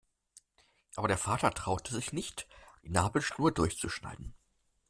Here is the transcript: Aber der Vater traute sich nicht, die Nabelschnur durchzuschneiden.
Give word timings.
Aber 0.95 1.07
der 1.07 1.19
Vater 1.19 1.51
traute 1.51 1.93
sich 1.93 2.11
nicht, 2.11 2.47
die 2.81 2.89
Nabelschnur 2.89 3.51
durchzuschneiden. 3.51 4.33